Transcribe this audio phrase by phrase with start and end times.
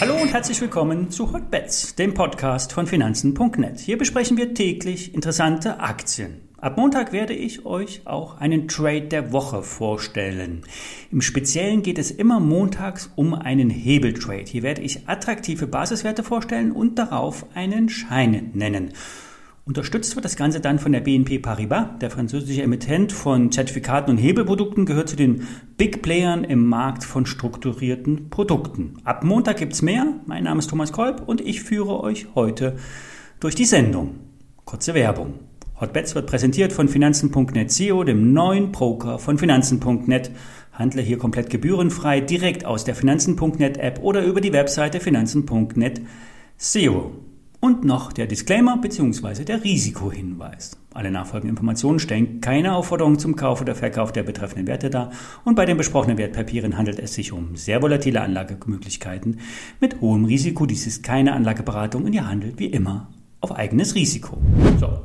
[0.00, 3.78] Hallo und herzlich willkommen zu Hotbets, dem Podcast von Finanzen.net.
[3.78, 6.40] Hier besprechen wir täglich interessante Aktien.
[6.56, 10.62] Ab Montag werde ich euch auch einen Trade der Woche vorstellen.
[11.10, 14.44] Im Speziellen geht es immer montags um einen Hebeltrade.
[14.46, 18.92] Hier werde ich attraktive Basiswerte vorstellen und darauf einen Schein nennen.
[19.66, 21.86] Unterstützt wird das Ganze dann von der BNP Paribas.
[22.00, 27.26] Der französische Emittent von Zertifikaten und Hebelprodukten gehört zu den Big Playern im Markt von
[27.26, 28.96] strukturierten Produkten.
[29.04, 30.14] Ab Montag gibt's mehr.
[30.26, 32.76] Mein Name ist Thomas Kolb und ich führe euch heute
[33.38, 34.20] durch die Sendung.
[34.64, 35.34] Kurze Werbung.
[35.78, 40.30] Hotbets wird präsentiert von Finanzen.net SEO, dem neuen Broker von Finanzen.net.
[40.72, 46.00] Handle hier komplett gebührenfrei direkt aus der Finanzen.net App oder über die Webseite Finanzen.net
[46.56, 47.12] SEO.
[47.60, 49.44] Und noch der Disclaimer bzw.
[49.44, 50.78] der Risikohinweis.
[50.94, 55.12] Alle nachfolgenden Informationen stellen keine Aufforderung zum Kauf oder Verkauf der betreffenden Werte dar
[55.44, 59.40] und bei den besprochenen Wertpapieren handelt es sich um sehr volatile Anlagemöglichkeiten
[59.78, 60.64] mit hohem Risiko.
[60.64, 63.10] Dies ist keine Anlageberatung und ihr handelt wie immer
[63.42, 64.38] auf eigenes Risiko.
[64.80, 65.04] So,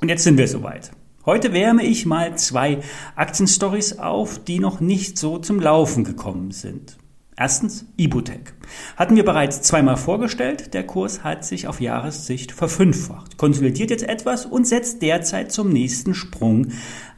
[0.00, 0.90] und jetzt sind wir soweit.
[1.24, 2.80] Heute wärme ich mal zwei
[3.14, 6.98] Aktienstories auf, die noch nicht so zum Laufen gekommen sind.
[7.36, 8.54] Erstens Ibutec.
[8.96, 14.44] Hatten wir bereits zweimal vorgestellt, der Kurs hat sich auf Jahressicht verfünffacht, konsolidiert jetzt etwas
[14.44, 16.68] und setzt derzeit zum nächsten Sprung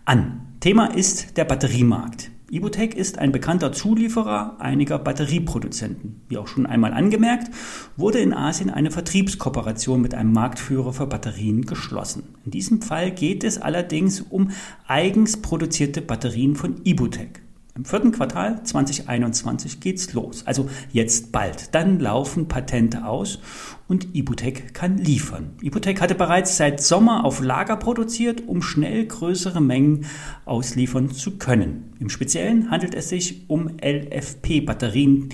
[0.05, 0.43] an.
[0.61, 2.31] Thema ist der Batteriemarkt.
[2.51, 6.21] Ibutec ist ein bekannter Zulieferer einiger Batterieproduzenten.
[6.29, 7.51] Wie auch schon einmal angemerkt,
[7.97, 12.35] wurde in Asien eine Vertriebskooperation mit einem Marktführer für Batterien geschlossen.
[12.45, 14.51] In diesem Fall geht es allerdings um
[14.87, 17.44] eigens produzierte Batterien von Ibutec.
[17.77, 20.47] Im vierten Quartal 2021 geht's los.
[20.47, 21.75] Also jetzt bald.
[21.75, 23.41] Dann laufen Patente aus
[23.89, 25.57] und Ibutec kann liefern.
[25.61, 30.07] Ibutec hatte bereits seit Sommer auf Lager produziert, um schnell größere Mengen
[30.45, 31.93] ausliefern zu können.
[31.99, 35.31] Im Speziellen handelt es sich um LFP-Batterien.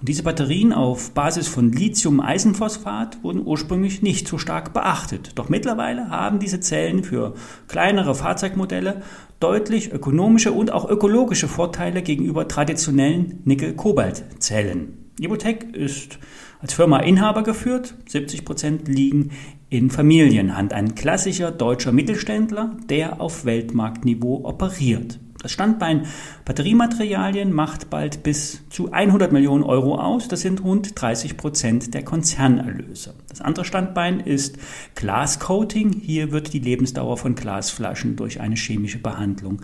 [0.00, 5.30] Und diese Batterien auf Basis von Lithium-Eisenphosphat wurden ursprünglich nicht so stark beachtet.
[5.36, 7.34] Doch mittlerweile haben diese Zellen für
[7.68, 9.02] kleinere Fahrzeugmodelle
[9.44, 15.10] deutlich ökonomische und auch ökologische Vorteile gegenüber traditionellen Nickel-Kobalt-Zellen.
[15.20, 16.18] Ibotec ist
[16.60, 17.94] als Firma Inhaber geführt.
[18.08, 19.32] 70 Prozent liegen
[19.68, 20.72] in Familienhand.
[20.72, 25.20] Ein klassischer deutscher Mittelständler, der auf Weltmarktniveau operiert.
[25.44, 26.06] Das Standbein
[26.46, 30.26] Batteriematerialien macht bald bis zu 100 Millionen Euro aus.
[30.26, 33.12] Das sind rund 30 Prozent der Konzernerlöse.
[33.28, 34.56] Das andere Standbein ist
[34.94, 36.00] Glascoating.
[36.00, 39.60] Hier wird die Lebensdauer von Glasflaschen durch eine chemische Behandlung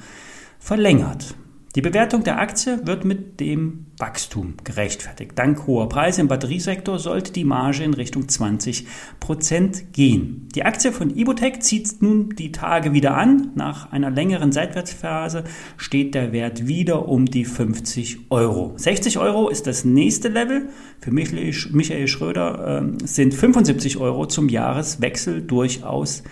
[0.59, 1.35] verlängert.
[1.77, 5.33] Die Bewertung der Aktie wird mit dem Wachstum gerechtfertigt.
[5.37, 8.89] Dank hoher Preise im Batteriesektor sollte die Marge in Richtung 20
[9.21, 10.49] Prozent gehen.
[10.57, 13.53] Die Aktie von Ibotec zieht nun die Tage wieder an.
[13.55, 15.45] Nach einer längeren Seitwärtsphase
[15.77, 18.73] steht der Wert wieder um die 50 Euro.
[18.77, 20.71] 60 Euro ist das nächste Level.
[20.99, 26.25] Für Michael Schröder äh, sind 75 Euro zum Jahreswechsel durchaus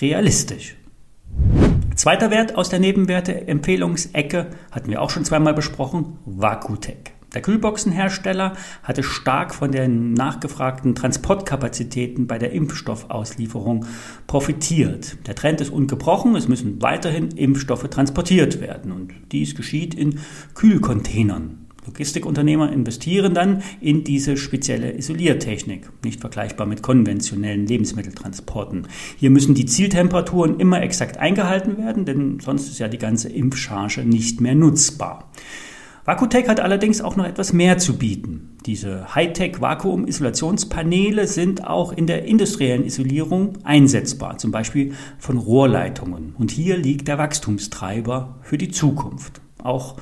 [0.00, 0.77] realistisch.
[1.98, 7.10] Zweiter Wert aus der Nebenwerte-Empfehlungsecke hatten wir auch schon zweimal besprochen, Vakutec.
[7.34, 8.52] Der Kühlboxenhersteller
[8.84, 13.84] hatte stark von den nachgefragten Transportkapazitäten bei der Impfstoffauslieferung
[14.28, 15.16] profitiert.
[15.26, 20.20] Der Trend ist ungebrochen, es müssen weiterhin Impfstoffe transportiert werden und dies geschieht in
[20.54, 21.67] Kühlcontainern.
[21.88, 28.86] Logistikunternehmer investieren dann in diese spezielle Isoliertechnik, nicht vergleichbar mit konventionellen Lebensmitteltransporten.
[29.16, 34.04] Hier müssen die Zieltemperaturen immer exakt eingehalten werden, denn sonst ist ja die ganze Impfcharge
[34.04, 35.30] nicht mehr nutzbar.
[36.04, 38.56] Vakutec hat allerdings auch noch etwas mehr zu bieten.
[38.64, 46.34] Diese Hightech-Vakuum-Isolationspaneele sind auch in der industriellen Isolierung einsetzbar, zum Beispiel von Rohrleitungen.
[46.38, 49.40] Und hier liegt der Wachstumstreiber für die Zukunft.
[49.62, 49.96] Auch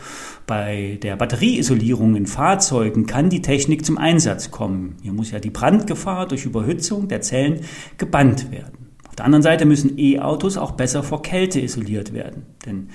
[0.47, 4.97] bei der Batterieisolierung in Fahrzeugen kann die Technik zum Einsatz kommen.
[5.03, 7.61] Hier muss ja die Brandgefahr durch Überhitzung der Zellen
[7.99, 8.87] gebannt werden.
[9.09, 12.44] Auf der anderen Seite müssen E-Autos auch besser vor Kälte isoliert werden.
[12.67, 12.91] Denn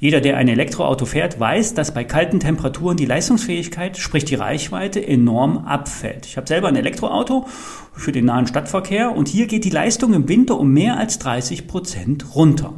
[0.00, 5.06] jeder, der ein Elektroauto fährt, weiß, dass bei kalten Temperaturen die Leistungsfähigkeit, sprich die Reichweite,
[5.06, 6.26] enorm abfällt.
[6.26, 7.46] Ich habe selber ein Elektroauto
[7.92, 11.68] für den nahen Stadtverkehr und hier geht die Leistung im Winter um mehr als 30
[11.68, 12.74] Prozent runter.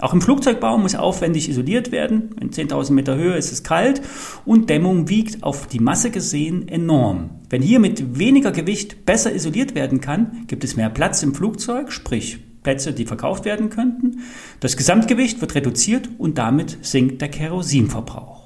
[0.00, 2.30] Auch im Flugzeugbau muss aufwendig isoliert werden.
[2.40, 4.00] In 10.000 Meter Höhe ist es kalt
[4.44, 7.30] und Dämmung wiegt auf die Masse gesehen enorm.
[7.50, 11.92] Wenn hier mit weniger Gewicht besser isoliert werden kann, gibt es mehr Platz im Flugzeug,
[11.92, 14.20] sprich Plätze, die verkauft werden könnten.
[14.60, 18.37] Das Gesamtgewicht wird reduziert und damit sinkt der Kerosinverbrauch.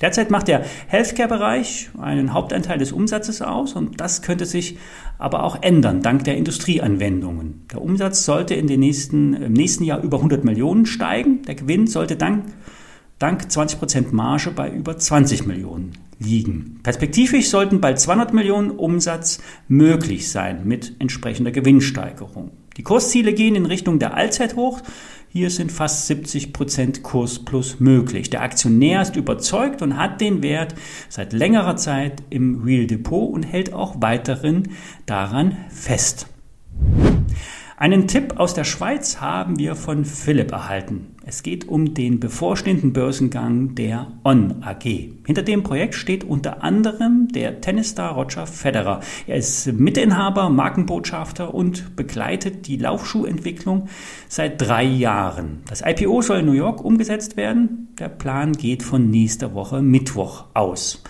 [0.00, 4.78] Derzeit macht der Healthcare-Bereich einen Hauptanteil des Umsatzes aus und das könnte sich
[5.18, 7.66] aber auch ändern, dank der Industrieanwendungen.
[7.72, 11.42] Der Umsatz sollte in den nächsten, im nächsten Jahr über 100 Millionen steigen.
[11.42, 12.44] Der Gewinn sollte dank
[13.18, 16.80] dank 20% Marge bei über 20 Millionen liegen.
[16.82, 22.52] Perspektivisch sollten bald 200 Millionen Umsatz möglich sein mit entsprechender Gewinnsteigerung.
[22.76, 24.80] Die Kursziele gehen in Richtung der Allzeithoch.
[25.30, 28.30] Hier sind fast 70 Prozent Kurs plus möglich.
[28.30, 30.74] Der Aktionär ist überzeugt und hat den Wert
[31.10, 34.70] seit längerer Zeit im Real Depot und hält auch weiterhin
[35.04, 36.28] daran fest.
[37.76, 41.14] Einen Tipp aus der Schweiz haben wir von Philipp erhalten.
[41.28, 45.10] Es geht um den bevorstehenden Börsengang der On AG.
[45.26, 49.00] Hinter dem Projekt steht unter anderem der Tennisstar Roger Federer.
[49.26, 53.90] Er ist Mitinhaber, Markenbotschafter und begleitet die Laufschuhentwicklung
[54.26, 55.58] seit drei Jahren.
[55.68, 57.88] Das IPO soll in New York umgesetzt werden.
[57.98, 61.02] Der Plan geht von nächster Woche Mittwoch aus.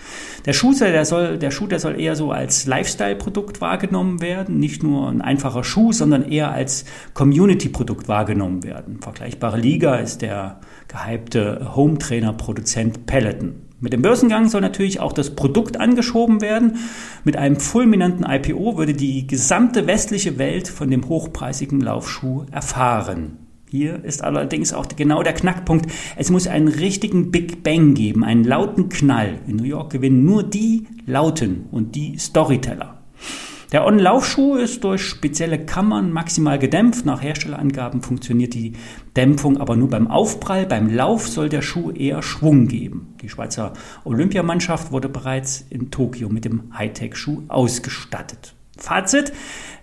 [0.45, 4.83] Der Schuh, der soll, der Schuh, der soll eher so als Lifestyle-Produkt wahrgenommen werden, nicht
[4.83, 6.83] nur ein einfacher Schuh, sondern eher als
[7.13, 8.99] Community-Produkt wahrgenommen werden.
[8.99, 13.61] Vergleichbare Liga ist der gehypte Home-Trainer-Produzent Peloton.
[13.79, 16.77] Mit dem Börsengang soll natürlich auch das Produkt angeschoben werden.
[17.23, 23.37] Mit einem fulminanten IPO würde die gesamte westliche Welt von dem hochpreisigen Laufschuh erfahren.
[23.69, 25.91] Hier ist allerdings auch genau der Knackpunkt.
[26.17, 29.37] Es muss einen richtigen Big Bang geben, einen lauten Knall.
[29.45, 32.98] In New York gewinnen nur die Lauten und die Storyteller.
[33.71, 37.05] Der On-Laufschuh ist durch spezielle Kammern maximal gedämpft.
[37.05, 38.73] Nach Herstellerangaben funktioniert die
[39.15, 40.65] Dämpfung aber nur beim Aufprall.
[40.65, 43.13] Beim Lauf soll der Schuh eher Schwung geben.
[43.21, 43.73] Die Schweizer
[44.05, 48.55] Olympiamannschaft wurde bereits in Tokio mit dem Hightech-Schuh ausgestattet.
[48.75, 49.33] Fazit,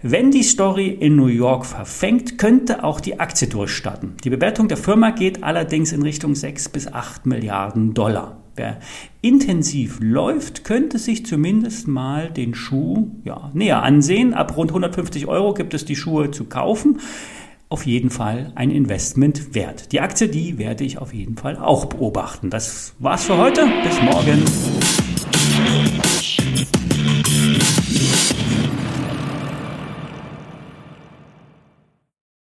[0.02, 4.16] wenn die Story in New York verfängt, könnte auch die Aktie durchstarten.
[4.24, 8.42] Die Bewertung der Firma geht allerdings in Richtung 6 bis 8 Milliarden Dollar.
[8.56, 8.78] Wer
[9.20, 14.32] intensiv läuft, könnte sich zumindest mal den Schuh ja, näher ansehen.
[14.32, 17.00] Ab rund 150 Euro gibt es die Schuhe zu kaufen.
[17.68, 19.92] Auf jeden Fall ein Investment wert.
[19.92, 22.48] Die Aktie, die werde ich auf jeden Fall auch beobachten.
[22.48, 23.68] Das war's für heute.
[23.84, 24.42] Bis morgen.